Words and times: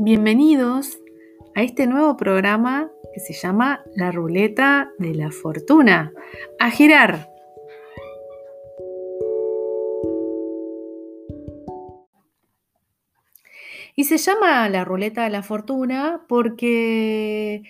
Bienvenidos 0.00 1.00
a 1.56 1.62
este 1.64 1.88
nuevo 1.88 2.16
programa 2.16 2.88
que 3.12 3.18
se 3.18 3.32
llama 3.32 3.82
La 3.96 4.12
Ruleta 4.12 4.92
de 5.00 5.12
la 5.12 5.32
Fortuna. 5.32 6.12
A 6.60 6.70
girar. 6.70 7.28
Y 13.96 14.04
se 14.04 14.18
llama 14.18 14.68
La 14.68 14.84
Ruleta 14.84 15.24
de 15.24 15.30
la 15.30 15.42
Fortuna 15.42 16.24
porque 16.28 17.62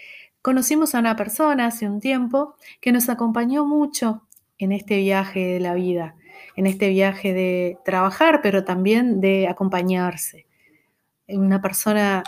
conocimos 0.43 0.95
a 0.95 0.99
una 0.99 1.17
persona 1.17 1.65
hace 1.65 1.89
un 1.89 1.99
tiempo 1.99 2.57
que 2.83 2.93
nos 2.93 3.09
acompañó 3.09 3.65
mucho 3.65 4.29
en 4.59 4.73
este 4.73 4.99
viaje 4.99 5.41
de 5.47 5.61
la 5.61 5.73
vida, 5.73 6.15
en 6.57 6.67
este 6.67 6.91
viaje 6.91 7.33
de 7.33 7.79
trabajar, 7.87 8.41
pero 8.43 8.65
también 8.65 9.23
de 9.23 9.49
acompañarse. 9.49 10.48
Una 11.29 11.61
persona 11.61 12.23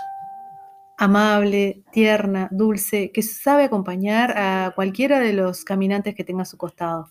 amable, 0.98 1.82
tierna, 1.92 2.48
dulce, 2.52 3.10
que 3.10 3.22
sabe 3.22 3.64
acompañar 3.64 4.36
a 4.36 4.72
cualquiera 4.74 5.18
de 5.18 5.32
los 5.32 5.64
caminantes 5.64 6.14
que 6.14 6.24
tenga 6.24 6.42
a 6.42 6.44
su 6.44 6.58
costado. 6.58 7.08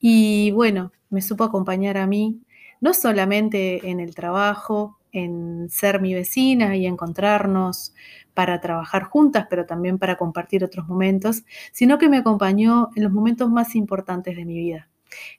Y 0.00 0.50
bueno, 0.50 0.92
me 1.10 1.22
supo 1.22 1.44
acompañar 1.44 1.96
a 1.96 2.08
mí, 2.08 2.42
no 2.80 2.92
solamente 2.92 3.88
en 3.88 4.00
el 4.00 4.16
trabajo, 4.16 4.98
en 5.12 5.68
ser 5.70 6.00
mi 6.00 6.12
vecina 6.12 6.76
y 6.76 6.86
encontrarnos 6.86 7.94
para 8.34 8.60
trabajar 8.60 9.04
juntas, 9.04 9.46
pero 9.48 9.64
también 9.64 9.98
para 9.98 10.16
compartir 10.16 10.64
otros 10.64 10.88
momentos, 10.88 11.44
sino 11.72 11.98
que 11.98 12.08
me 12.08 12.18
acompañó 12.18 12.90
en 12.96 13.04
los 13.04 13.12
momentos 13.12 13.48
más 13.48 13.76
importantes 13.76 14.36
de 14.36 14.44
mi 14.44 14.54
vida. 14.56 14.88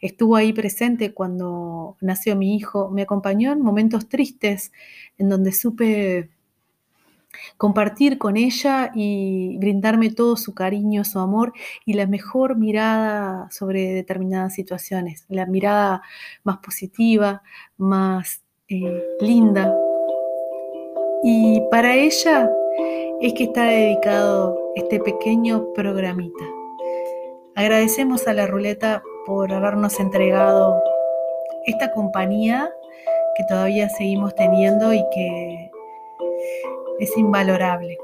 Estuvo 0.01 0.35
ahí 0.35 0.53
presente 0.53 1.13
cuando 1.13 1.97
nació 2.01 2.35
mi 2.35 2.55
hijo, 2.55 2.89
me 2.89 3.03
acompañó 3.03 3.51
en 3.51 3.61
momentos 3.61 4.07
tristes 4.09 4.71
en 5.17 5.29
donde 5.29 5.51
supe 5.51 6.29
compartir 7.57 8.17
con 8.17 8.37
ella 8.37 8.91
y 8.93 9.57
brindarme 9.57 10.09
todo 10.11 10.37
su 10.37 10.53
cariño, 10.53 11.03
su 11.03 11.19
amor 11.19 11.53
y 11.85 11.93
la 11.93 12.07
mejor 12.07 12.57
mirada 12.57 13.49
sobre 13.51 13.93
determinadas 13.93 14.53
situaciones, 14.53 15.25
la 15.29 15.45
mirada 15.45 16.01
más 16.43 16.57
positiva, 16.57 17.43
más 17.77 18.41
eh, 18.67 19.03
linda. 19.19 19.75
Y 21.23 21.61
para 21.71 21.95
ella 21.95 22.49
es 23.21 23.33
que 23.33 23.45
está 23.45 23.65
dedicado 23.65 24.57
este 24.75 24.99
pequeño 24.99 25.73
programita. 25.73 26.45
Agradecemos 27.55 28.27
a 28.27 28.33
la 28.33 28.47
ruleta 28.47 29.01
por 29.25 29.51
habernos 29.51 29.99
entregado 29.99 30.81
esta 31.65 31.91
compañía 31.91 32.69
que 33.35 33.43
todavía 33.45 33.89
seguimos 33.89 34.35
teniendo 34.35 34.93
y 34.93 35.03
que 35.13 35.71
es 36.99 37.17
invalorable. 37.17 37.97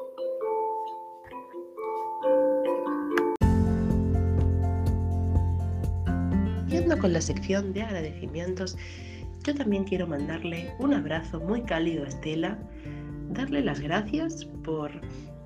Yendo 6.67 6.97
con 6.97 7.13
la 7.13 7.21
sección 7.21 7.73
de 7.73 7.83
agradecimientos, 7.83 8.77
yo 9.43 9.55
también 9.55 9.83
quiero 9.83 10.07
mandarle 10.07 10.73
un 10.79 10.93
abrazo 10.93 11.39
muy 11.39 11.61
cálido 11.61 12.03
a 12.03 12.07
Estela, 12.07 12.57
darle 13.29 13.61
las 13.61 13.79
gracias 13.79 14.45
por 14.63 14.91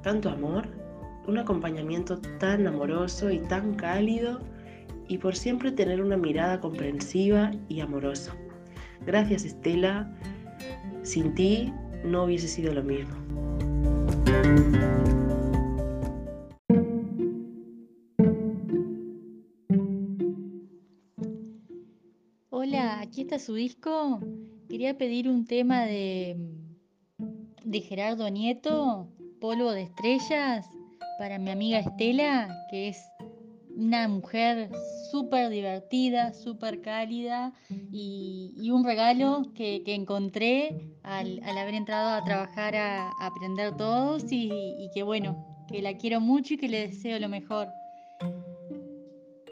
tanto 0.02 0.30
amor, 0.30 0.68
un 1.28 1.38
acompañamiento 1.38 2.20
tan 2.40 2.68
amoroso 2.68 3.32
y 3.32 3.40
tan 3.40 3.76
cálido 3.76 4.40
y 5.08 5.18
por 5.18 5.36
siempre 5.36 5.72
tener 5.72 6.02
una 6.02 6.18
mirada 6.18 6.60
comprensiva 6.60 7.52
y 7.70 7.80
amorosa. 7.82 8.36
Gracias 9.06 9.46
Estela, 9.46 10.12
sin 11.04 11.34
ti 11.36 11.72
no 12.04 12.24
hubiese 12.24 12.48
sido 12.48 12.74
lo 12.74 12.84
mismo. 12.84 13.16
Hola, 22.50 23.00
aquí 23.00 23.22
está 23.22 23.38
su 23.38 23.54
disco. 23.54 24.20
Quería 24.70 24.98
pedir 24.98 25.30
un 25.30 25.46
tema 25.46 25.84
de, 25.86 26.36
Gerardo 27.72 28.30
Nieto, 28.30 29.08
Polvo 29.40 29.72
de 29.72 29.84
Estrellas, 29.84 30.68
para 31.20 31.38
mi 31.38 31.52
amiga 31.52 31.80
Estela, 31.80 32.50
que 32.72 32.90
es 32.90 32.98
una 33.76 34.08
mujer 34.08 34.70
súper 35.12 35.50
divertida, 35.50 36.34
súper 36.34 36.82
cálida 36.82 37.54
y, 37.92 38.70
un 38.72 38.84
regalo 38.84 39.52
que, 39.54 39.84
encontré 39.88 40.96
al, 41.04 41.42
haber 41.58 41.76
entrado 41.76 42.10
a 42.10 42.24
trabajar 42.24 42.76
a, 42.76 43.12
aprender 43.20 43.76
todos 43.78 44.26
y, 44.32 44.90
que 44.94 45.04
bueno, 45.04 45.46
que 45.68 45.82
la 45.82 45.98
quiero 45.98 46.20
mucho 46.20 46.56
y 46.56 46.58
que 46.58 46.68
le 46.68 46.88
deseo 46.88 47.20
lo 47.20 47.30
mejor. 47.30 47.68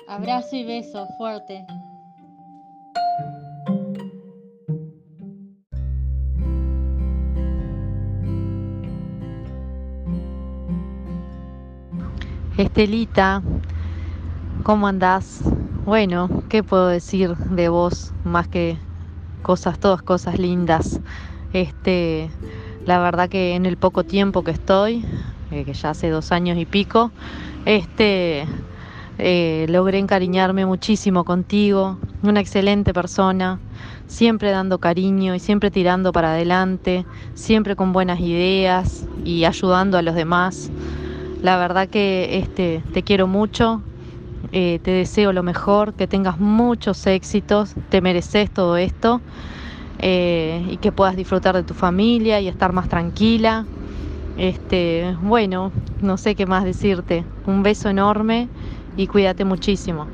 Abrazo 0.07 0.55
y 0.55 0.63
beso 0.63 1.07
fuerte. 1.17 1.65
Estelita, 12.57 13.41
¿cómo 14.63 14.87
andás? 14.87 15.41
Bueno, 15.85 16.29
¿qué 16.47 16.63
puedo 16.63 16.87
decir 16.87 17.35
de 17.35 17.67
vos 17.67 18.13
más 18.23 18.47
que 18.47 18.77
cosas, 19.41 19.77
todas 19.77 20.01
cosas 20.01 20.39
lindas? 20.39 21.01
Este, 21.51 22.29
la 22.85 22.99
verdad 22.99 23.29
que 23.29 23.55
en 23.55 23.65
el 23.65 23.75
poco 23.75 24.05
tiempo 24.05 24.41
que 24.43 24.51
estoy, 24.51 25.05
eh, 25.51 25.65
que 25.65 25.73
ya 25.73 25.89
hace 25.89 26.09
dos 26.09 26.31
años 26.31 26.57
y 26.57 26.65
pico, 26.65 27.11
este, 27.65 28.45
eh, 29.17 29.65
logré 29.67 29.99
encariñarme 29.99 30.65
muchísimo 30.65 31.25
contigo, 31.25 31.97
una 32.21 32.39
excelente 32.39 32.93
persona, 32.93 33.59
siempre 34.07 34.51
dando 34.51 34.77
cariño 34.77 35.35
y 35.35 35.39
siempre 35.39 35.71
tirando 35.71 36.13
para 36.13 36.31
adelante, 36.31 37.05
siempre 37.33 37.75
con 37.75 37.91
buenas 37.91 38.21
ideas 38.21 39.05
y 39.25 39.43
ayudando 39.43 39.97
a 39.97 40.01
los 40.01 40.15
demás. 40.15 40.71
La 41.41 41.57
verdad 41.57 41.89
que 41.89 42.37
este, 42.37 42.81
te 42.93 43.03
quiero 43.03 43.27
mucho, 43.27 43.83
eh, 44.55 44.79
te 44.83 44.91
deseo 44.91 45.33
lo 45.33 45.41
mejor, 45.41 45.95
que 45.95 46.05
tengas 46.05 46.37
muchos 46.39 47.07
éxitos, 47.07 47.73
te 47.89 48.01
mereces 48.01 48.51
todo 48.51 48.77
esto 48.77 49.19
eh, 49.97 50.63
y 50.69 50.77
que 50.77 50.91
puedas 50.91 51.15
disfrutar 51.15 51.55
de 51.55 51.63
tu 51.63 51.73
familia 51.73 52.39
y 52.39 52.47
estar 52.47 52.71
más 52.71 52.87
tranquila. 52.87 53.65
Este, 54.37 55.17
bueno, 55.23 55.71
no 56.01 56.17
sé 56.17 56.35
qué 56.35 56.45
más 56.45 56.65
decirte. 56.65 57.25
Un 57.47 57.63
beso 57.63 57.89
enorme 57.89 58.47
y 58.95 59.07
cuídate 59.07 59.43
muchísimo. 59.43 60.05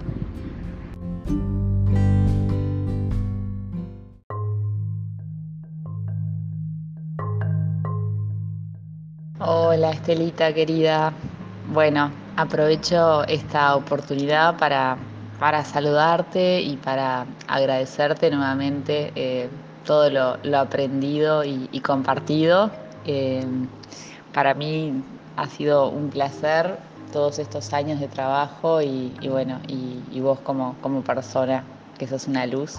Hola 9.39 9.91
Estelita 9.91 10.53
querida. 10.53 11.11
Bueno, 11.73 12.09
Aprovecho 12.39 13.25
esta 13.27 13.75
oportunidad 13.75 14.57
para, 14.57 14.97
saludarte 15.65 16.61
y 16.61 16.77
para 16.77 17.25
agradecerte 17.49 18.31
nuevamente 18.31 19.11
eh, 19.15 19.49
todo 19.83 20.09
lo, 20.09 20.57
aprendido 20.57 21.43
y, 21.43 21.81
compartido. 21.81 22.71
Eh, 23.03 23.45
para 24.33 24.53
mí 24.53 25.03
ha 25.35 25.47
sido 25.47 25.89
un 25.89 26.09
placer 26.09 26.77
todos 27.11 27.39
estos 27.39 27.73
años 27.73 27.99
de 27.99 28.07
trabajo 28.07 28.81
y, 28.81 29.11
bueno, 29.27 29.59
y, 29.67 30.21
vos 30.21 30.39
como, 30.39 30.77
como 30.79 31.01
persona, 31.01 31.65
que 31.97 32.07
sos 32.07 32.29
una 32.29 32.45
luz. 32.45 32.77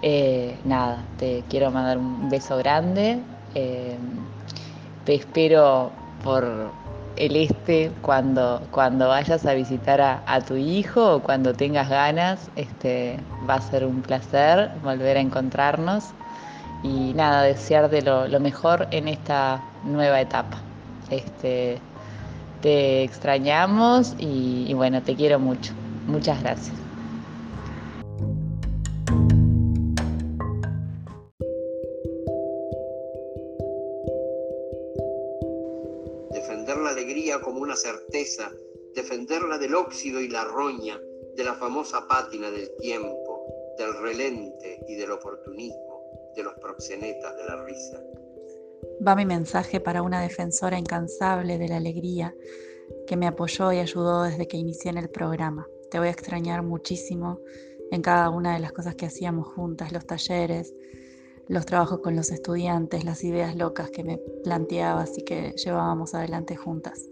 Eh, 0.00 0.56
nada, 0.64 1.04
te 1.18 1.44
quiero 1.50 1.70
mandar 1.70 1.98
un 1.98 2.30
beso 2.30 2.56
grande. 2.56 3.20
te 3.52 5.14
espero 5.14 5.92
por, 6.24 6.72
el 7.22 7.36
este 7.36 7.92
cuando, 8.02 8.60
cuando 8.72 9.06
vayas 9.06 9.46
a 9.46 9.54
visitar 9.54 10.00
a, 10.00 10.40
tu 10.40 10.56
hijo 10.56 11.14
o 11.14 11.22
cuando 11.22 11.54
tengas 11.54 11.88
ganas. 11.88 12.50
Este, 12.56 13.16
va 13.48 13.54
a 13.54 13.60
ser 13.60 13.86
un 13.86 14.02
placer 14.02 14.70
volver 14.82 15.16
a 15.16 15.20
encontrarnos 15.20 16.04
y 16.82 17.12
nada, 17.14 17.42
desearte 17.42 18.02
lo, 18.02 18.26
lo 18.26 18.40
mejor 18.40 18.88
en 18.90 19.06
esta 19.06 19.62
nueva 19.84 20.20
etapa. 20.20 20.58
Este, 21.10 21.78
te 22.60 23.04
extrañamos 23.04 24.16
y 24.18 24.72
bueno, 24.74 25.00
te 25.02 25.14
quiero 25.14 25.38
mucho. 25.38 25.72
Muchas 26.08 26.42
gracias. 26.42 26.91
Defenderla 38.94 39.58
del 39.58 39.74
óxido 39.74 40.20
y 40.20 40.28
la 40.28 40.44
roña, 40.44 41.00
de 41.36 41.44
la 41.44 41.54
famosa 41.54 42.06
pátina 42.06 42.50
del 42.50 42.70
tiempo, 42.76 43.46
del 43.78 43.94
relente 44.02 44.80
y 44.88 44.94
del 44.96 45.12
oportunismo, 45.12 46.02
de 46.36 46.42
los 46.42 46.54
proxenetas 46.54 47.36
de 47.36 47.44
la 47.44 47.64
risa. 47.64 48.02
va 49.06 49.16
mi 49.16 49.26
mensaje 49.26 49.80
para 49.80 50.02
una 50.02 50.20
defensora 50.20 50.78
incansable 50.78 51.58
de 51.58 51.68
la 51.68 51.76
alegría 51.76 52.34
que 53.06 53.16
me 53.16 53.26
apoyó 53.26 53.72
y 53.72 53.78
ayudó 53.78 54.24
desde 54.24 54.46
que 54.46 54.56
inicié 54.56 54.90
en 54.90 54.98
el 54.98 55.08
programa. 55.08 55.66
Te 55.90 55.98
voy 55.98 56.08
a 56.08 56.12
extrañar 56.12 56.62
muchísimo 56.62 57.40
en 57.90 58.02
cada 58.02 58.30
una 58.30 58.54
de 58.54 58.60
las 58.60 58.72
cosas 58.72 58.94
que 58.94 59.06
hacíamos 59.06 59.48
juntas, 59.48 59.92
los 59.92 60.06
talleres, 60.06 60.74
los 61.48 61.66
trabajos 61.66 62.00
con 62.00 62.16
los 62.16 62.30
estudiantes, 62.30 63.04
las 63.04 63.24
ideas 63.24 63.56
locas 63.56 63.90
que 63.90 64.04
me 64.04 64.18
planteabas 64.44 65.18
y 65.18 65.24
que 65.24 65.52
llevábamos 65.52 66.14
adelante 66.14 66.56
juntas. 66.56 67.08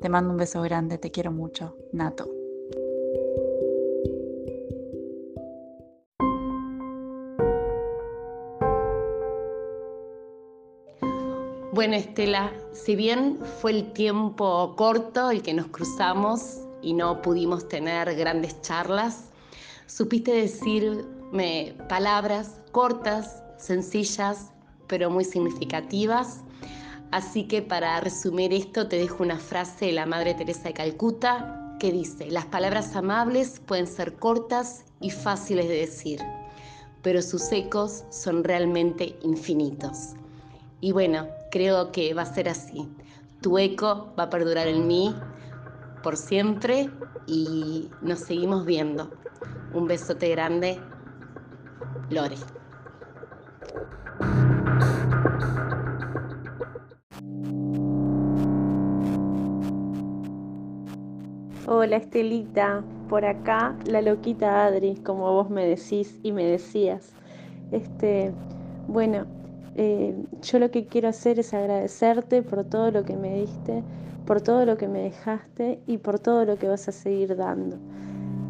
Te 0.00 0.08
mando 0.08 0.30
un 0.30 0.36
beso 0.36 0.62
grande, 0.62 0.96
te 0.96 1.10
quiero 1.10 1.32
mucho. 1.32 1.76
Nato. 1.92 2.30
Bueno, 11.72 11.94
Estela, 11.94 12.52
si 12.72 12.96
bien 12.96 13.38
fue 13.60 13.72
el 13.72 13.92
tiempo 13.92 14.74
corto 14.76 15.30
el 15.30 15.42
que 15.42 15.54
nos 15.54 15.66
cruzamos 15.66 16.60
y 16.82 16.92
no 16.92 17.22
pudimos 17.22 17.68
tener 17.68 18.14
grandes 18.16 18.60
charlas, 18.62 19.30
supiste 19.86 20.32
decirme 20.32 21.76
palabras 21.88 22.60
cortas, 22.72 23.42
sencillas, 23.58 24.52
pero 24.86 25.10
muy 25.10 25.24
significativas. 25.24 26.40
Así 27.10 27.44
que 27.44 27.62
para 27.62 28.00
resumir 28.00 28.52
esto 28.52 28.86
te 28.86 28.96
dejo 28.96 29.22
una 29.22 29.38
frase 29.38 29.86
de 29.86 29.92
la 29.92 30.04
Madre 30.04 30.34
Teresa 30.34 30.64
de 30.64 30.74
Calcuta 30.74 31.76
que 31.78 31.90
dice, 31.90 32.30
las 32.30 32.46
palabras 32.46 32.94
amables 32.96 33.60
pueden 33.64 33.86
ser 33.86 34.14
cortas 34.14 34.84
y 35.00 35.10
fáciles 35.10 35.68
de 35.68 35.76
decir, 35.76 36.20
pero 37.02 37.22
sus 37.22 37.50
ecos 37.52 38.04
son 38.10 38.44
realmente 38.44 39.16
infinitos. 39.22 40.14
Y 40.80 40.92
bueno, 40.92 41.28
creo 41.50 41.92
que 41.92 42.12
va 42.14 42.22
a 42.22 42.34
ser 42.34 42.48
así. 42.48 42.88
Tu 43.40 43.58
eco 43.58 44.12
va 44.18 44.24
a 44.24 44.30
perdurar 44.30 44.68
en 44.68 44.86
mí 44.86 45.14
por 46.02 46.16
siempre 46.16 46.90
y 47.26 47.88
nos 48.02 48.20
seguimos 48.20 48.66
viendo. 48.66 49.10
Un 49.72 49.86
besote 49.86 50.28
grande, 50.28 50.80
Lore. 52.10 52.36
Hola 61.70 61.96
Estelita, 61.96 62.82
por 63.10 63.26
acá 63.26 63.76
la 63.84 64.00
loquita 64.00 64.64
Adri, 64.64 64.94
como 65.04 65.30
vos 65.34 65.50
me 65.50 65.66
decís 65.66 66.18
y 66.22 66.32
me 66.32 66.42
decías. 66.46 67.12
Este, 67.72 68.32
bueno, 68.86 69.26
eh, 69.74 70.14
yo 70.40 70.60
lo 70.60 70.70
que 70.70 70.86
quiero 70.86 71.08
hacer 71.08 71.38
es 71.38 71.52
agradecerte 71.52 72.40
por 72.40 72.64
todo 72.64 72.90
lo 72.90 73.04
que 73.04 73.18
me 73.18 73.40
diste, 73.40 73.82
por 74.24 74.40
todo 74.40 74.64
lo 74.64 74.78
que 74.78 74.88
me 74.88 75.00
dejaste 75.00 75.78
y 75.86 75.98
por 75.98 76.18
todo 76.18 76.46
lo 76.46 76.56
que 76.56 76.68
vas 76.68 76.88
a 76.88 76.92
seguir 76.92 77.36
dando. 77.36 77.76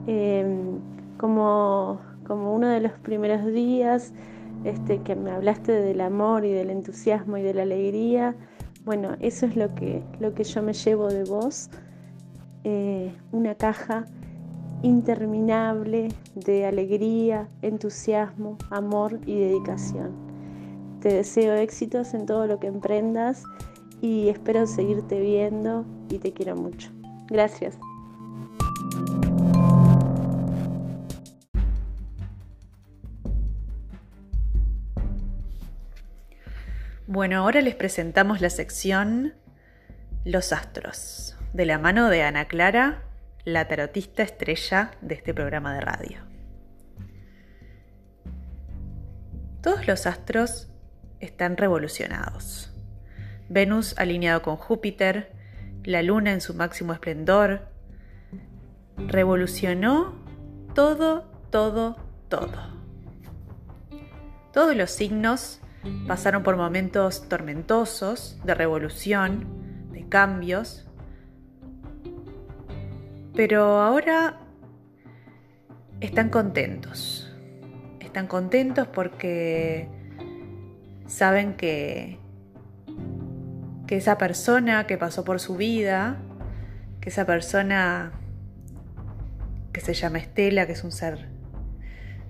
Em, 0.07 0.79
como, 1.19 1.99
como 2.25 2.55
uno 2.55 2.69
de 2.69 2.83
los 2.83 2.93
primeros 2.93 3.45
días 3.47 4.13
este, 4.63 5.03
que 5.03 5.17
me 5.17 5.33
hablaste 5.33 5.73
del 5.73 6.03
amor 6.03 6.45
y 6.45 6.53
del 6.53 6.71
entusiasmo 6.71 7.37
y 7.37 7.43
de 7.43 7.55
la 7.55 7.63
alegría, 7.63 8.37
bueno, 8.85 9.17
eso 9.19 9.45
es 9.45 9.57
lo 9.57 9.75
que, 9.75 10.05
lo 10.21 10.35
que 10.35 10.45
yo 10.45 10.63
me 10.63 10.73
llevo 10.73 11.09
de 11.09 11.25
vos, 11.25 11.69
eh, 12.65 13.15
una 13.33 13.55
caja 13.55 14.07
interminable 14.83 16.09
de 16.35 16.67
alegría, 16.67 17.49
entusiasmo, 17.63 18.59
amor 18.71 19.19
y 19.27 19.39
dedicación. 19.39 20.13
Te 21.01 21.13
deseo 21.13 21.55
éxitos 21.55 22.15
en 22.15 22.27
todo 22.27 22.47
lo 22.47 22.59
que 22.59 22.67
emprendas 22.67 23.45
y 24.01 24.29
espero 24.29 24.67
seguirte 24.67 25.21
viendo 25.21 25.85
y 26.09 26.19
te 26.19 26.33
quiero 26.33 26.57
mucho. 26.57 26.91
Gracias. 27.29 27.79
Bueno, 37.11 37.39
ahora 37.39 37.63
les 37.63 37.75
presentamos 37.75 38.43
la 38.43 38.51
sección 38.51 39.33
Los 40.27 40.53
Astros, 40.53 41.38
de 41.53 41.67
la 41.67 41.79
mano 41.79 42.09
de 42.09 42.23
Ana 42.23 42.47
Clara, 42.47 43.03
la 43.45 43.67
tarotista 43.69 44.23
estrella 44.23 44.93
de 45.01 45.15
este 45.15 45.33
programa 45.33 45.75
de 45.75 45.81
radio. 45.81 46.19
Todos 49.63 49.87
los 49.87 50.07
astros 50.07 50.71
están 51.21 51.57
revolucionados. 51.57 52.73
Venus 53.49 53.99
alineado 53.99 54.43
con 54.43 54.57
Júpiter, 54.57 55.33
la 55.85 56.03
Luna 56.03 56.33
en 56.33 56.41
su 56.41 56.55
máximo 56.55 56.93
esplendor, 56.93 57.69
revolucionó 58.97 60.15
todo, 60.75 61.23
todo, 61.51 61.97
todo. 62.29 62.79
Todos 64.53 64.77
los 64.77 64.91
signos 64.91 65.61
pasaron 66.07 66.43
por 66.43 66.57
momentos 66.57 67.29
tormentosos 67.29 68.39
de 68.45 68.55
revolución, 68.55 69.47
de 69.93 70.09
cambios, 70.09 70.88
pero 73.39 73.81
ahora 73.81 74.41
están 76.01 76.29
contentos. 76.29 77.33
Están 78.01 78.27
contentos 78.27 78.89
porque 78.89 79.89
saben 81.07 81.55
que, 81.55 82.19
que 83.87 83.97
esa 83.97 84.19
persona 84.19 84.89
que 84.89 84.99
pasó 84.99 85.25
por 85.25 85.39
su 85.39 85.57
vida, 85.57 86.17
que 87.01 87.11
esa 87.11 87.27
persona 87.27 88.11
que 89.73 89.83
se 89.83 89.95
llama 89.95 90.19
Estela, 90.19 90.67
que 90.67 90.73
es 90.73 90.83
un 90.83 90.91
ser 90.91 91.29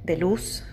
de 0.04 0.18
luz, 0.18 0.66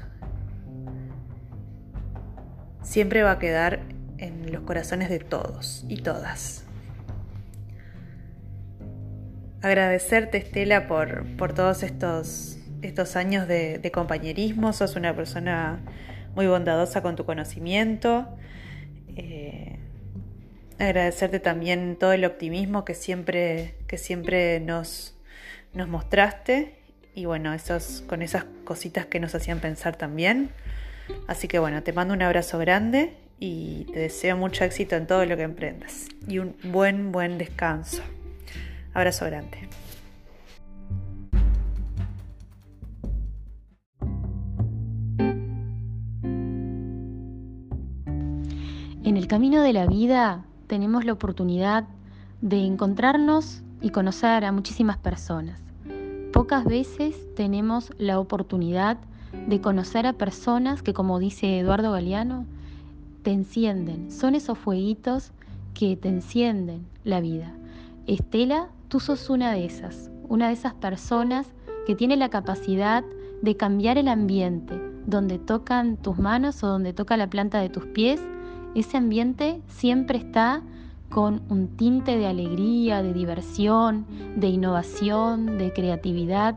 siempre 2.82 3.24
va 3.24 3.32
a 3.32 3.40
quedar 3.40 3.80
en 4.18 4.52
los 4.52 4.64
corazones 4.64 5.08
de 5.08 5.20
todos 5.20 5.86
y 5.88 6.02
todas. 6.02 6.65
Agradecerte, 9.66 10.38
Estela, 10.38 10.86
por, 10.86 11.26
por 11.38 11.56
todos 11.56 11.82
estos, 11.82 12.60
estos 12.84 13.16
años 13.16 13.48
de, 13.48 13.92
compañerismo. 13.92 14.74
Sos 14.74 14.96
una 14.96 15.16
persona 15.16 15.80
muy 16.36 16.46
bondadosa 16.46 17.02
con 17.02 17.16
tu 17.16 17.26
conocimiento. 17.26 18.28
Eh, 19.16 19.80
agradecerte 20.78 21.40
también 21.40 21.98
todo 22.00 22.14
el 22.14 22.26
optimismo 22.26 22.86
que 22.86 22.94
siempre, 22.94 23.74
que 23.88 23.98
siempre 23.98 24.60
nos, 24.60 25.18
nos 25.74 25.88
mostraste 25.88 26.76
y 27.16 27.26
bueno, 27.26 27.52
esos, 27.52 28.04
con 28.06 28.22
esas 28.22 28.44
cositas 28.66 29.08
que 29.08 29.20
nos 29.20 29.34
hacían 29.34 29.62
pensar 29.62 29.96
también. 29.96 30.52
Así 31.26 31.48
que 31.48 31.58
bueno, 31.58 31.82
te 31.82 31.92
mando 31.92 32.14
un 32.14 32.22
abrazo 32.22 32.60
grande 32.60 33.18
y 33.40 33.86
te 33.86 33.98
deseo 33.98 34.38
mucho 34.38 34.64
éxito 34.64 34.96
en 34.96 35.08
todo 35.08 35.26
lo 35.26 35.36
que 35.36 35.42
emprendas 35.42 36.06
y 36.28 36.38
un 36.38 36.56
buen, 36.66 37.12
buen 37.12 37.40
descanso. 37.40 38.04
Abrazo 38.96 39.26
grande. 39.26 39.58
En 49.04 49.18
el 49.18 49.28
camino 49.28 49.62
de 49.62 49.74
la 49.74 49.86
vida 49.86 50.46
tenemos 50.68 51.04
la 51.04 51.12
oportunidad 51.12 51.84
de 52.40 52.66
encontrarnos 52.66 53.64
y 53.82 53.90
conocer 53.90 54.46
a 54.46 54.54
muchísimas 54.54 54.98
personas. 54.98 55.60
Pocas 56.32 56.64
veces 56.64 57.18
tenemos 57.36 57.92
la 57.98 58.18
oportunidad 58.18 58.98
de 59.48 59.60
conocer 59.60 60.08
a 60.08 60.14
personas 60.14 60.82
que, 60.82 60.94
como 60.94 61.20
dice 61.20 61.60
Eduardo 61.60 61.92
Galeano, 61.92 62.46
te 63.24 63.34
encienden. 63.34 64.10
Son 64.10 64.36
esos 64.36 64.58
fueguitos 64.58 65.34
que 65.74 65.98
te 65.98 66.08
encienden 66.08 66.86
la 67.04 67.20
vida. 67.20 67.52
Estela, 68.08 68.70
tú 68.96 69.02
sos 69.02 69.30
una 69.30 69.52
de 69.52 69.66
esas, 69.66 70.10
una 70.30 70.48
de 70.48 70.54
esas 70.54 70.74
personas 70.74 71.46
que 71.86 71.96
tiene 71.96 72.16
la 72.16 72.30
capacidad 72.30 73.04
de 73.42 73.58
cambiar 73.58 73.98
el 73.98 74.08
ambiente, 74.08 74.80
donde 75.06 75.38
tocan 75.38 75.98
tus 75.98 76.18
manos 76.18 76.64
o 76.64 76.68
donde 76.68 76.94
toca 76.94 77.18
la 77.18 77.30
planta 77.30 77.60
de 77.60 77.68
tus 77.68 77.86
pies 77.88 78.22
ese 78.74 78.96
ambiente 78.96 79.62
siempre 79.68 80.18
está 80.18 80.62
con 81.10 81.42
un 81.50 81.76
tinte 81.76 82.16
de 82.18 82.26
alegría, 82.26 83.04
de 83.04 83.12
diversión, 83.12 84.06
de 84.38 84.48
innovación, 84.48 85.58
de 85.58 85.74
creatividad. 85.74 86.56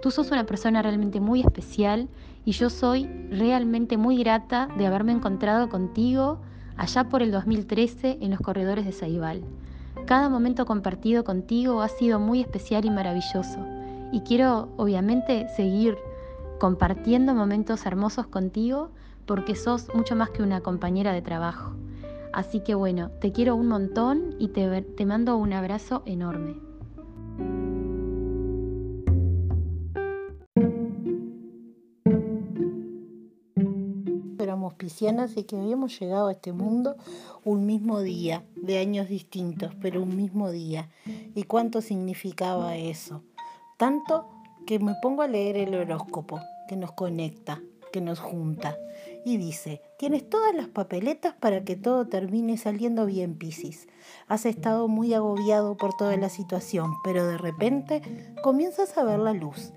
Tú 0.00 0.10
sos 0.10 0.30
una 0.30 0.46
persona 0.46 0.80
realmente 0.80 1.20
muy 1.20 1.42
especial 1.42 2.08
y 2.46 2.52
yo 2.52 2.70
soy 2.70 3.04
realmente 3.30 3.98
muy 3.98 4.16
grata 4.16 4.66
de 4.78 4.86
haberme 4.86 5.12
encontrado 5.12 5.68
contigo 5.68 6.40
allá 6.78 7.04
por 7.10 7.20
el 7.20 7.30
2013 7.30 8.16
en 8.22 8.30
los 8.30 8.40
corredores 8.40 8.86
de 8.86 8.92
Saibal. 8.92 9.42
Cada 10.06 10.28
momento 10.28 10.66
compartido 10.66 11.24
contigo 11.24 11.82
ha 11.82 11.88
sido 11.88 12.18
muy 12.18 12.40
especial 12.40 12.84
y 12.84 12.90
maravilloso 12.90 13.58
y 14.12 14.20
quiero 14.20 14.68
obviamente 14.76 15.46
seguir 15.56 15.96
compartiendo 16.58 17.34
momentos 17.34 17.86
hermosos 17.86 18.26
contigo 18.26 18.90
porque 19.26 19.54
sos 19.54 19.88
mucho 19.94 20.16
más 20.16 20.30
que 20.30 20.42
una 20.42 20.60
compañera 20.60 21.12
de 21.12 21.22
trabajo. 21.22 21.74
Así 22.32 22.60
que 22.60 22.74
bueno, 22.74 23.10
te 23.20 23.32
quiero 23.32 23.54
un 23.54 23.68
montón 23.68 24.34
y 24.38 24.48
te, 24.48 24.82
te 24.82 25.06
mando 25.06 25.36
un 25.36 25.52
abrazo 25.52 26.02
enorme. 26.06 26.56
Éramos 34.90 35.30
piscianas 35.30 35.36
y 35.36 35.44
que 35.44 35.56
habíamos 35.56 36.00
llegado 36.00 36.28
a 36.28 36.32
este 36.32 36.52
mundo 36.52 36.96
un 37.44 37.64
mismo 37.64 38.00
día, 38.00 38.44
de 38.56 38.78
años 38.78 39.08
distintos, 39.08 39.72
pero 39.80 40.02
un 40.02 40.16
mismo 40.16 40.50
día. 40.50 40.88
¿Y 41.34 41.44
cuánto 41.44 41.80
significaba 41.80 42.76
eso? 42.76 43.22
Tanto 43.76 44.26
que 44.66 44.78
me 44.78 44.94
pongo 45.00 45.22
a 45.22 45.28
leer 45.28 45.56
el 45.56 45.74
horóscopo, 45.74 46.40
que 46.68 46.76
nos 46.76 46.92
conecta, 46.92 47.62
que 47.92 48.00
nos 48.00 48.18
junta. 48.18 48.76
Y 49.24 49.36
dice, 49.36 49.80
tienes 49.98 50.28
todas 50.28 50.54
las 50.54 50.68
papeletas 50.68 51.34
para 51.34 51.62
que 51.64 51.76
todo 51.76 52.06
termine 52.08 52.58
saliendo 52.58 53.06
bien, 53.06 53.36
Piscis. 53.36 53.86
Has 54.26 54.44
estado 54.44 54.88
muy 54.88 55.14
agobiado 55.14 55.76
por 55.76 55.96
toda 55.96 56.16
la 56.16 56.28
situación, 56.28 56.94
pero 57.04 57.26
de 57.26 57.38
repente 57.38 58.02
comienzas 58.42 58.98
a 58.98 59.04
ver 59.04 59.20
la 59.20 59.34
luz. 59.34 59.72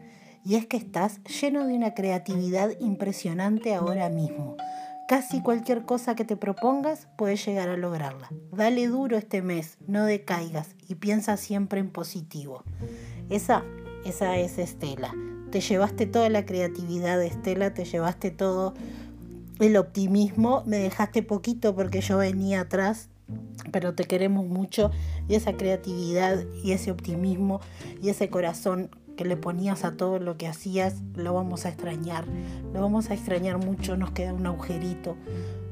Y 0.46 0.56
es 0.56 0.66
que 0.66 0.76
estás 0.76 1.24
lleno 1.24 1.66
de 1.66 1.76
una 1.76 1.94
creatividad 1.94 2.72
impresionante 2.82 3.74
ahora 3.74 4.10
mismo. 4.10 4.58
Casi 5.08 5.42
cualquier 5.42 5.84
cosa 5.84 6.16
que 6.16 6.26
te 6.26 6.38
propongas 6.38 7.08
puedes 7.18 7.46
llegar 7.46 7.70
a 7.70 7.78
lograrla. 7.78 8.30
Dale 8.52 8.88
duro 8.88 9.18
este 9.18 9.42
mes, 9.42 9.78
no 9.88 10.06
decaigas 10.06 10.76
y 10.88 10.96
piensa 10.96 11.38
siempre 11.38 11.80
en 11.80 11.90
positivo. 11.90 12.64
Esa, 13.30 13.64
esa 14.06 14.38
es 14.38 14.58
Estela 14.58 15.14
te 15.54 15.62
llevaste 15.62 16.08
toda 16.08 16.30
la 16.30 16.48
creatividad 16.48 17.20
de 17.20 17.28
Estela, 17.28 17.76
te 17.76 17.86
llevaste 17.86 18.32
todo 18.32 18.74
el 19.60 19.78
optimismo, 19.78 20.64
me 20.66 20.78
dejaste 20.78 21.22
poquito 21.22 21.76
porque 21.76 22.02
yo 22.02 22.18
venía 22.18 22.62
atrás, 22.62 23.10
pero 23.72 23.94
te 23.94 24.06
queremos 24.06 24.48
mucho 24.48 24.90
y 25.30 25.36
esa 25.36 25.54
creatividad 25.54 26.44
y 26.64 26.72
ese 26.72 26.90
optimismo 26.90 27.62
y 28.02 28.10
ese 28.10 28.32
corazón 28.32 28.90
que 29.16 29.26
le 29.26 29.38
ponías 29.38 29.84
a 29.84 29.96
todo 29.98 30.20
lo 30.20 30.38
que 30.38 30.48
hacías, 30.48 30.96
lo 31.16 31.34
vamos 31.34 31.66
a 31.66 31.70
extrañar, 31.70 32.26
lo 32.74 32.82
vamos 32.82 33.10
a 33.10 33.14
extrañar 33.14 33.58
mucho, 33.58 33.98
nos 33.98 34.12
queda 34.12 34.34
un 34.34 34.46
agujerito 34.46 35.16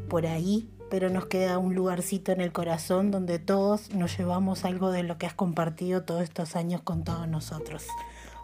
por 0.09 0.25
ahí, 0.25 0.69
pero 0.89 1.09
nos 1.09 1.25
queda 1.25 1.57
un 1.57 1.73
lugarcito 1.73 2.31
en 2.31 2.41
el 2.41 2.51
corazón 2.51 3.11
donde 3.11 3.39
todos 3.39 3.93
nos 3.93 4.17
llevamos 4.17 4.65
algo 4.65 4.91
de 4.91 5.03
lo 5.03 5.17
que 5.17 5.25
has 5.25 5.33
compartido 5.33 6.03
todos 6.03 6.23
estos 6.23 6.55
años 6.55 6.81
con 6.81 7.03
todos 7.03 7.27
nosotros 7.27 7.87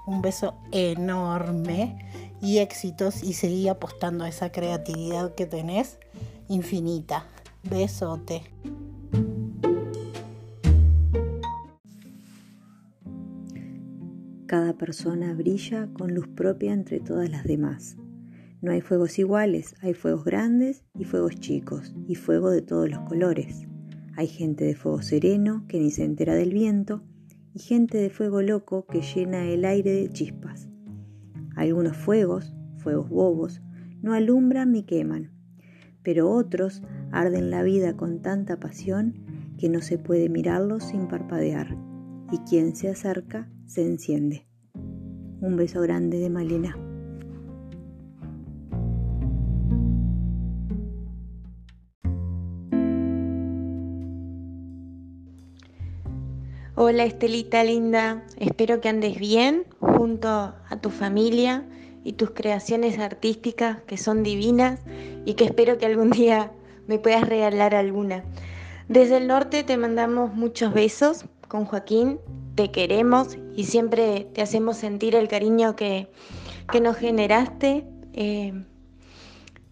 un 0.08 0.22
beso 0.22 0.56
enorme 0.72 2.00
y 2.42 2.60
éxitos 2.60 3.22
y 3.24 3.34
seguí 3.34 3.68
apostando 3.68 4.24
a 4.24 4.30
esa 4.30 4.52
creatividad 4.52 5.36
que 5.36 5.46
tenés 5.46 6.00
infinita. 6.48 7.28
Besote. 7.64 8.44
Cada 14.48 14.78
persona 14.78 15.34
brilla 15.34 15.90
con 15.92 16.14
luz 16.14 16.30
propia 16.30 16.72
entre 16.72 17.02
todas 17.02 17.30
las 17.30 17.44
demás. 17.44 17.98
No 18.62 18.72
hay 18.72 18.80
fuegos 18.80 19.20
iguales, 19.20 19.76
hay 19.82 19.94
fuegos 19.94 20.24
grandes 20.24 20.86
y 20.98 21.04
fuegos 21.04 21.36
chicos, 21.36 21.94
y 22.08 22.16
fuego 22.16 22.50
de 22.50 22.62
todos 22.62 22.90
los 22.90 23.02
colores. 23.02 23.68
Hay 24.16 24.28
gente 24.28 24.64
de 24.64 24.74
fuego 24.74 25.02
sereno 25.02 25.66
que 25.68 25.82
ni 25.82 25.92
se 25.92 26.06
entera 26.06 26.34
del 26.34 26.54
viento, 26.54 27.04
y 27.54 27.60
gente 27.60 27.98
de 27.98 28.10
fuego 28.10 28.42
loco 28.42 28.88
que 28.88 29.02
llena 29.02 29.44
el 29.50 29.66
aire 29.66 29.92
de 29.92 30.10
chispas. 30.14 30.70
Algunos 31.58 31.98
fuegos, 31.98 32.56
fuegos 32.78 33.10
bobos, 33.10 33.62
no 34.02 34.14
alumbran 34.14 34.72
ni 34.72 34.84
queman, 34.84 35.30
pero 36.04 36.32
otros 36.32 36.84
arden 37.12 37.52
la 37.52 37.64
vida 37.64 37.98
con 37.98 38.22
tanta 38.22 38.62
pasión 38.62 39.26
que 39.58 39.68
no 39.68 39.82
se 39.82 39.98
puede 39.98 40.30
mirarlos 40.30 40.86
sin 40.86 41.10
parpadear, 41.10 41.78
y 42.32 42.38
quien 42.50 42.78
se 42.78 42.88
acerca 42.88 43.52
se 43.68 43.82
enciende. 43.84 44.48
Un 44.74 45.56
beso 45.56 45.82
grande 45.82 46.18
de 46.18 46.30
Malena. 46.30 46.76
Hola 56.80 57.06
Estelita 57.06 57.64
linda, 57.64 58.24
espero 58.38 58.82
que 58.82 58.90
andes 58.90 59.20
bien 59.20 59.66
junto 59.80 60.30
a 60.30 60.80
tu 60.80 60.90
familia 60.90 61.66
y 62.04 62.14
tus 62.14 62.32
creaciones 62.32 63.00
artísticas 63.00 63.82
que 63.82 63.98
son 63.98 64.24
divinas 64.24 64.80
y 65.26 65.34
que 65.34 65.46
espero 65.46 65.78
que 65.78 65.88
algún 65.88 66.12
día 66.12 66.52
me 66.88 67.00
puedas 67.00 67.28
regalar 67.28 67.76
alguna. 67.76 68.24
Desde 68.88 69.18
el 69.18 69.28
norte 69.28 69.64
te 69.64 69.76
mandamos 69.76 70.34
muchos 70.34 70.74
besos 70.74 71.26
con 71.48 71.66
Joaquín, 71.66 72.20
te 72.56 72.72
queremos 72.72 73.38
y 73.56 73.66
siempre 73.66 74.28
te 74.34 74.42
hacemos 74.42 74.78
sentir 74.78 75.16
el 75.16 75.28
cariño 75.28 75.76
que, 75.76 76.10
nos 76.82 76.98
generaste 76.98 77.88
eh, 78.14 78.54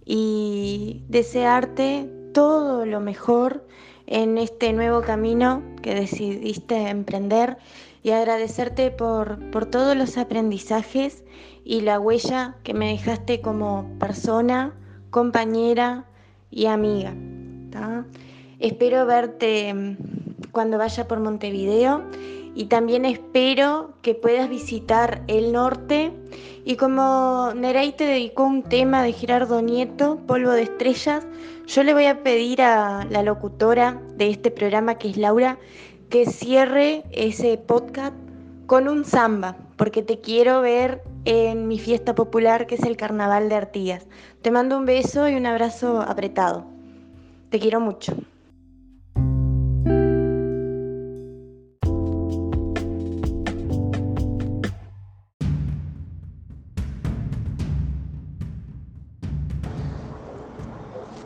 y 0.06 1.04
desearte 1.10 2.10
todo 2.34 2.86
lo 2.86 3.00
mejor 3.00 3.68
en 4.08 4.38
este 4.38 4.72
nuevo 4.74 5.02
camino 5.02 5.64
que 5.82 5.94
decidiste 5.96 6.90
emprender 6.90 7.58
y 8.04 8.12
agradecerte 8.12 8.92
por, 8.92 9.40
todos 9.72 9.98
los 9.98 10.18
aprendizajes 10.18 11.24
y 11.64 11.82
la 11.82 12.00
huella 12.00 12.56
que 12.64 12.74
me 12.74 12.90
dejaste 12.90 13.42
como 13.42 13.90
persona, 14.00 14.74
compañera 15.10 16.06
y 16.52 16.68
amiga. 16.68 17.16
Espero 18.60 19.06
verte 19.06 19.74
mm, 19.74 20.25
cuando 20.56 20.78
vaya 20.78 21.06
por 21.06 21.20
Montevideo 21.20 22.02
y 22.56 22.68
también 22.68 23.04
espero 23.04 23.92
que 24.02 24.16
puedas 24.16 24.50
visitar 24.50 25.22
el 25.28 25.52
norte 25.52 26.14
y 26.64 26.78
como 26.78 27.52
Nerey 27.54 27.92
te 27.92 28.06
dedicó 28.06 28.46
un 28.46 28.64
tema 28.64 29.04
de 29.04 29.12
Gerardo 29.12 29.62
Nieto, 29.62 30.18
Polvo 30.26 30.52
de 30.52 30.64
Estrellas, 30.64 31.28
yo 31.68 31.84
le 31.84 31.94
voy 31.94 32.06
a 32.06 32.24
pedir 32.24 32.62
a 32.62 33.04
la 33.10 33.22
locutora 33.22 34.02
de 34.16 34.30
este 34.30 34.50
programa, 34.50 34.96
que 34.98 35.10
es 35.10 35.18
Laura, 35.18 35.60
que 36.10 36.26
cierre 36.26 37.04
ese 37.12 37.58
podcast 37.58 38.16
con 38.66 38.88
un 38.88 39.04
samba, 39.04 39.58
porque 39.76 40.04
te 40.04 40.22
quiero 40.22 40.62
ver 40.62 41.04
en 41.26 41.68
mi 41.68 41.80
fiesta 41.80 42.16
popular, 42.16 42.66
que 42.66 42.76
es 42.76 42.84
el 42.84 42.96
Carnaval 42.96 43.50
de 43.50 43.56
Artigas. 43.56 44.08
Te 44.42 44.52
mando 44.52 44.78
un 44.78 44.86
beso 44.86 45.28
y 45.28 45.36
un 45.36 45.48
abrazo 45.48 46.02
apretado. 46.02 46.66
Te 47.50 47.60
quiero 47.60 47.82
mucho. 47.82 48.16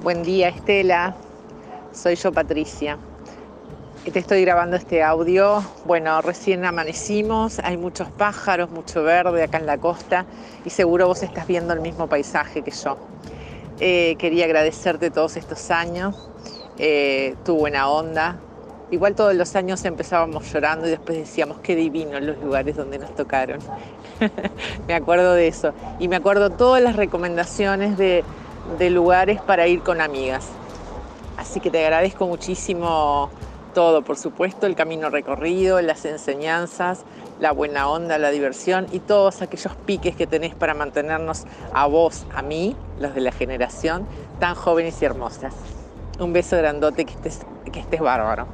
Buen 0.01 0.23
día 0.23 0.47
Estela, 0.47 1.13
soy 1.91 2.15
yo 2.15 2.31
Patricia. 2.31 2.97
Te 4.11 4.17
estoy 4.17 4.43
grabando 4.43 4.77
este 4.77 5.03
audio. 5.03 5.61
Bueno, 5.83 6.21
recién 6.21 6.63
amanecimos, 6.63 7.59
hay 7.59 7.75
muchos 7.75 8.09
pájaros, 8.09 8.71
mucho 8.71 9.03
verde 9.03 9.43
acá 9.43 9.57
en 9.57 9.65
la 9.65 9.77
costa 9.77 10.25
y 10.63 10.69
seguro 10.69 11.07
vos 11.07 11.21
estás 11.21 11.45
viendo 11.47 11.73
el 11.73 11.81
mismo 11.81 12.07
paisaje 12.07 12.61
que 12.61 12.71
yo. 12.71 12.97
Eh, 13.81 14.15
quería 14.17 14.45
agradecerte 14.45 15.11
todos 15.11 15.35
estos 15.35 15.69
años, 15.69 16.29
eh, 16.77 17.35
tu 17.43 17.57
buena 17.57 17.89
onda. 17.89 18.37
Igual 18.91 19.15
todos 19.15 19.35
los 19.35 19.53
años 19.57 19.83
empezábamos 19.83 20.49
llorando 20.53 20.87
y 20.87 20.91
después 20.91 21.17
decíamos 21.17 21.59
qué 21.59 21.75
divinos 21.75 22.21
los 22.21 22.37
lugares 22.37 22.77
donde 22.77 22.99
nos 22.99 23.13
tocaron. 23.15 23.59
me 24.87 24.93
acuerdo 24.93 25.33
de 25.33 25.49
eso. 25.49 25.73
Y 25.99 26.07
me 26.07 26.15
acuerdo 26.15 26.51
todas 26.51 26.81
las 26.81 26.95
recomendaciones 26.95 27.97
de, 27.97 28.23
de 28.77 28.89
lugares 28.89 29.41
para 29.41 29.67
ir 29.67 29.81
con 29.81 30.01
amigas. 30.01 30.49
Así 31.37 31.59
que 31.59 31.71
te 31.71 31.83
agradezco 31.83 32.27
muchísimo 32.27 33.29
todo, 33.73 34.01
por 34.01 34.17
supuesto, 34.17 34.65
el 34.65 34.75
camino 34.75 35.09
recorrido, 35.09 35.81
las 35.81 36.03
enseñanzas, 36.05 37.05
la 37.39 37.51
buena 37.51 37.87
onda, 37.87 38.17
la 38.17 38.29
diversión 38.31 38.87
y 38.91 38.99
todos 38.99 39.41
aquellos 39.41 39.73
piques 39.85 40.15
que 40.15 40.27
tenés 40.27 40.53
para 40.55 40.73
mantenernos 40.73 41.45
a 41.73 41.87
vos, 41.87 42.25
a 42.35 42.41
mí, 42.41 42.75
los 42.99 43.15
de 43.15 43.21
la 43.21 43.31
generación, 43.31 44.05
tan 44.39 44.55
jóvenes 44.55 45.01
y 45.01 45.05
hermosas. 45.05 45.53
Un 46.19 46.33
beso 46.33 46.57
grandote, 46.57 47.05
que 47.05 47.13
estés, 47.13 47.39
que 47.71 47.79
estés 47.79 48.01
bárbaro. 48.01 48.47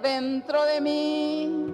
Dentro 0.00 0.64
de 0.64 0.80
mí. 0.80 1.66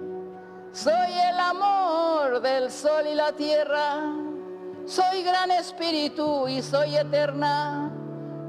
Soy 0.71 1.11
el 1.11 1.39
amor 1.39 2.41
del 2.41 2.69
sol 2.71 3.05
y 3.09 3.15
la 3.15 3.31
tierra. 3.31 4.01
Soy 4.85 5.23
gran 5.23 5.51
espíritu 5.51 6.47
y 6.47 6.61
soy 6.61 6.97
eterna. 6.97 7.91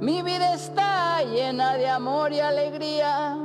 Mi 0.00 0.22
vida 0.22 0.54
está 0.54 1.22
llena 1.22 1.74
de 1.76 1.88
amor 1.88 2.32
y 2.32 2.40
alegría. 2.40 3.36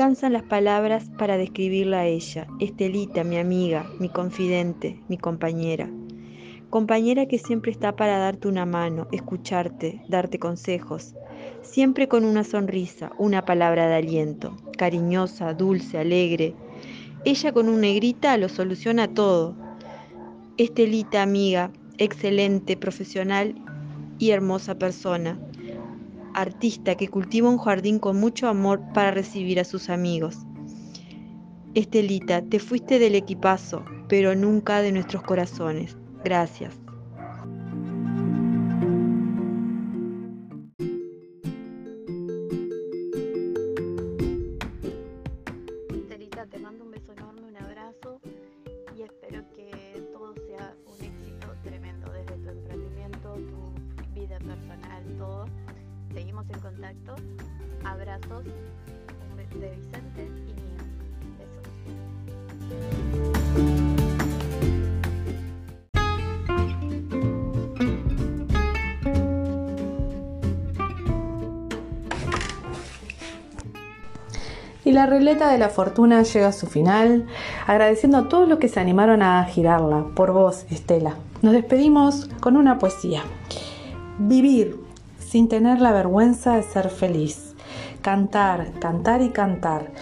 Alcanzan 0.00 0.32
las 0.32 0.44
palabras 0.44 1.10
para 1.18 1.36
describirla 1.36 1.98
a 1.98 2.06
ella, 2.06 2.46
Estelita, 2.58 3.22
mi 3.22 3.36
amiga, 3.36 3.84
mi 3.98 4.08
confidente, 4.08 4.98
mi 5.08 5.18
compañera. 5.18 5.90
Compañera 6.70 7.26
que 7.26 7.36
siempre 7.36 7.70
está 7.70 7.94
para 7.96 8.16
darte 8.16 8.48
una 8.48 8.64
mano, 8.64 9.08
escucharte, 9.12 10.02
darte 10.08 10.38
consejos, 10.38 11.14
siempre 11.60 12.08
con 12.08 12.24
una 12.24 12.44
sonrisa, 12.44 13.12
una 13.18 13.44
palabra 13.44 13.88
de 13.88 13.96
aliento, 13.96 14.56
cariñosa, 14.78 15.52
dulce, 15.52 15.98
alegre. 15.98 16.54
Ella 17.26 17.52
con 17.52 17.68
una 17.68 17.80
negrita 17.82 18.38
lo 18.38 18.48
soluciona 18.48 19.06
todo. 19.06 19.54
Estelita, 20.56 21.20
amiga, 21.20 21.72
excelente, 21.98 22.74
profesional 22.78 23.54
y 24.18 24.30
hermosa 24.30 24.78
persona. 24.78 25.38
Artista 26.34 26.96
que 26.96 27.08
cultiva 27.08 27.48
un 27.48 27.58
jardín 27.58 27.98
con 27.98 28.18
mucho 28.18 28.48
amor 28.48 28.80
para 28.94 29.10
recibir 29.10 29.60
a 29.60 29.64
sus 29.64 29.90
amigos. 29.90 30.38
Estelita, 31.74 32.42
te 32.42 32.58
fuiste 32.58 32.98
del 32.98 33.14
equipazo, 33.14 33.84
pero 34.08 34.34
nunca 34.34 34.82
de 34.82 34.90
nuestros 34.90 35.22
corazones. 35.22 35.96
Gracias. 36.24 36.79
Y 74.90 74.92
la 74.92 75.06
ruleta 75.06 75.52
de 75.52 75.58
la 75.58 75.68
fortuna 75.68 76.24
llega 76.24 76.48
a 76.48 76.52
su 76.52 76.66
final, 76.66 77.24
agradeciendo 77.68 78.18
a 78.18 78.28
todos 78.28 78.48
los 78.48 78.58
que 78.58 78.66
se 78.66 78.80
animaron 78.80 79.22
a 79.22 79.44
girarla, 79.44 80.06
por 80.16 80.32
vos, 80.32 80.66
Estela. 80.68 81.14
Nos 81.42 81.52
despedimos 81.52 82.28
con 82.40 82.56
una 82.56 82.80
poesía. 82.80 83.22
Vivir 84.18 84.80
sin 85.20 85.48
tener 85.48 85.80
la 85.80 85.92
vergüenza 85.92 86.56
de 86.56 86.64
ser 86.64 86.90
feliz. 86.90 87.54
Cantar, 88.02 88.72
cantar 88.80 89.22
y 89.22 89.28
cantar. 89.28 89.92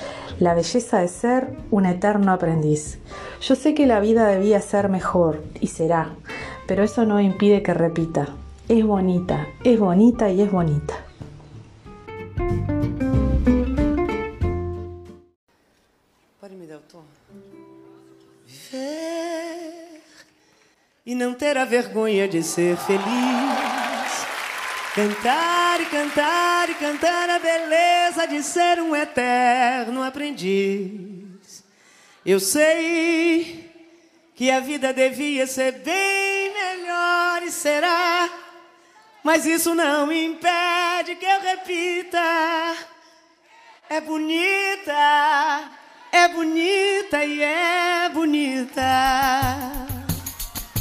La 0.40 0.54
belleza 0.54 1.00
de 1.00 1.08
ser 1.08 1.58
un 1.70 1.84
eterno 1.84 2.32
aprendiz. 2.32 2.98
Yo 3.42 3.56
sé 3.56 3.74
que 3.74 3.86
la 3.86 4.00
vida 4.00 4.26
debía 4.26 4.62
ser 4.62 4.88
mejor, 4.88 5.42
y 5.60 5.66
será, 5.66 6.14
pero 6.66 6.82
eso 6.82 7.04
no 7.04 7.20
impide 7.20 7.62
que 7.62 7.74
repita. 7.74 8.28
Es 8.70 8.86
bonita, 8.86 9.48
es 9.64 9.78
bonita 9.78 10.30
y 10.30 10.40
es 10.40 10.50
bonita. 10.50 10.94
Viver 18.46 20.02
e 21.08 21.14
não 21.14 21.32
ter 21.32 21.56
a 21.56 21.64
vergonha 21.64 22.28
de 22.28 22.42
ser 22.42 22.76
feliz. 22.76 24.28
Cantar 24.94 25.80
e 25.80 25.86
cantar 25.86 26.68
e 26.68 26.74
cantar 26.74 27.30
a 27.30 27.38
beleza 27.38 28.26
de 28.26 28.42
ser 28.42 28.80
um 28.80 28.94
eterno 28.94 30.02
aprendiz. 30.02 31.64
Eu 32.26 32.38
sei 32.38 33.72
que 34.34 34.50
a 34.50 34.60
vida 34.60 34.92
devia 34.92 35.46
ser 35.46 35.72
bem 35.72 36.52
melhor 36.52 37.42
e 37.42 37.50
será, 37.50 38.28
mas 39.22 39.46
isso 39.46 39.74
não 39.74 40.12
impede 40.12 41.16
que 41.16 41.24
eu 41.24 41.40
repita. 41.40 42.18
É 43.88 44.00
bonita, 44.00 45.70
é 46.12 46.28
bonita 46.28 47.24
e 47.24 47.42
é 47.42 48.08
bonita 48.12 48.82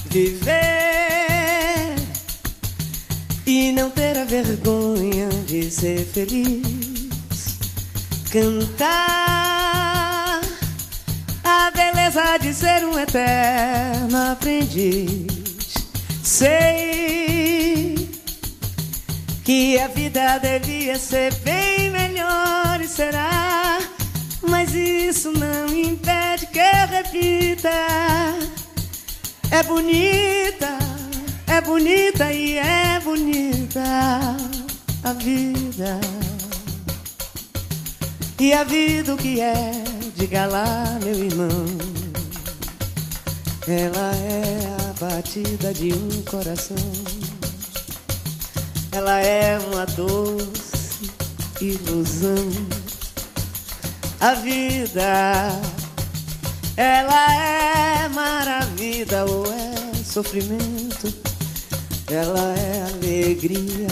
viver 0.06 1.96
e 3.46 3.72
não 3.72 3.90
ter 3.90 4.18
a 4.18 4.26
vergonha 4.26 5.30
de 5.46 5.70
ser 5.72 6.06
feliz. 6.06 7.58
Cantar 8.32 8.88
a 11.44 11.72
beleza 11.72 12.38
de 12.38 12.54
ser 12.54 12.84
um 12.86 13.00
eterno 13.00 14.32
aprendiz. 14.32 15.28
Sei 16.24 18.10
que 19.46 19.80
a 19.80 19.88
vida 19.88 20.40
devia 20.40 21.00
ser 21.00 21.34
bem 21.36 21.87
É 29.58 29.63
bonita, 29.63 30.78
é 31.48 31.62
bonita 31.62 32.32
e 32.32 32.60
é 32.60 33.00
bonita 33.00 33.82
a 35.04 35.13
vida. 35.13 36.00
E 38.39 38.54
a 38.54 38.63
vida 38.63 39.15
o 39.15 39.17
que 39.17 39.41
é, 39.41 39.72
diga 40.15 40.46
lá, 40.46 41.00
meu 41.04 41.15
irmão. 41.15 41.65
Ela 43.67 44.15
é 44.17 44.76
a 44.80 44.93
batida 45.04 45.74
de 45.74 45.91
um 45.91 46.22
coração. 46.30 46.78
Ela 48.91 49.20
é 49.22 49.58
uma 49.58 49.88
doce 49.88 51.10
ilusão. 51.60 52.52
A 54.20 54.36
vida, 54.36 55.50
ela 56.78 57.34
é 57.34 58.08
maravilha 58.08 59.26
ou 59.26 59.48
é 59.48 59.96
sofrimento. 60.04 61.12
Ela 62.08 62.56
é 62.56 62.84
alegria 62.84 63.88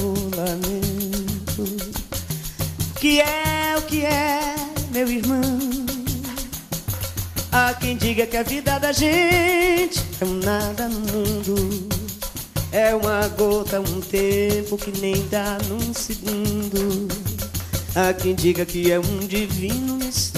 ou 0.00 0.14
lamento. 0.36 1.64
Que 3.00 3.20
é 3.20 3.74
o 3.76 3.82
que 3.82 4.04
é, 4.04 4.54
meu 4.92 5.08
irmão? 5.08 5.58
Há 7.50 7.74
quem 7.74 7.96
diga 7.96 8.24
que 8.24 8.36
a 8.36 8.44
vida 8.44 8.78
da 8.78 8.92
gente 8.92 10.00
é 10.20 10.24
um 10.24 10.34
nada 10.34 10.88
no 10.88 11.00
mundo. 11.00 11.88
É 12.70 12.94
uma 12.94 13.26
gota, 13.28 13.80
um 13.80 14.00
tempo 14.00 14.78
que 14.78 14.92
nem 15.00 15.26
dá 15.28 15.58
num 15.68 15.92
segundo. 15.92 17.08
Há 17.96 18.12
quem 18.12 18.32
diga 18.32 18.64
que 18.64 18.92
é 18.92 19.00
um 19.00 19.18
divino 19.26 19.96
mistério 19.96 20.37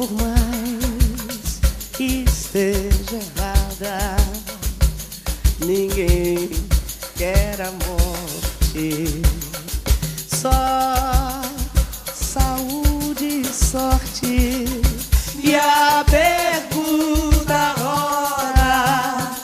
por 0.00 0.10
mais 0.12 1.60
que 1.92 2.24
esteja 2.24 3.16
errada. 3.16 4.16
Ninguém 5.58 6.48
quer 7.18 7.60
a 7.60 7.70
morte, 7.70 9.20
só 10.26 11.42
saúde 12.14 13.42
e 13.42 13.44
sorte. 13.44 14.64
E 15.44 15.54
a 15.54 16.02
pergunta 16.08 17.74
roda 17.78 19.36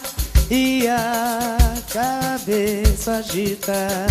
e 0.51 0.89
a 0.89 1.59
cabeça 1.93 3.17
agita. 3.17 4.07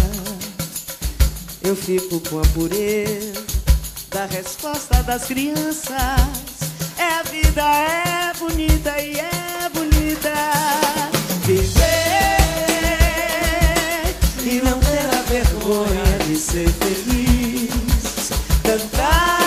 Eu 1.64 1.76
fico 1.76 2.20
com 2.30 2.38
a 2.38 2.46
pureza 2.54 3.55
da 4.10 4.26
resposta 4.26 5.02
das 5.04 5.26
crianças. 5.26 5.96
É 6.98 7.20
a 7.20 7.24
vida, 7.24 7.62
é 7.62 8.34
bonita 8.38 9.02
e 9.02 9.20
é 9.20 9.70
bonita. 9.74 10.34
Viver 11.44 11.86
e 14.44 14.62
não 14.64 14.80
ter 14.80 15.06
a 15.18 15.22
vergonha 15.24 16.18
de 16.28 16.36
ser 16.36 16.70
feliz. 16.70 18.32
Cantar. 18.64 19.45